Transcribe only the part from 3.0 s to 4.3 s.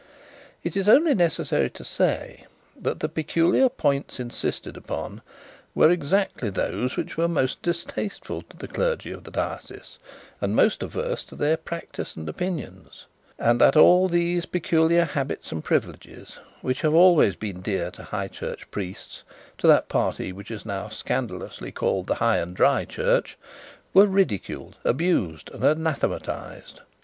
the peculiar points